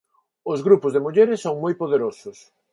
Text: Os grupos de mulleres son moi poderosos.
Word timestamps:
Os 0.51 0.59
grupos 0.67 0.91
de 0.93 1.03
mulleres 1.05 1.39
son 1.45 1.55
moi 1.63 1.73
poderosos. 1.81 2.37